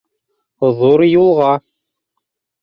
[0.79, 1.51] Ҙур юлға...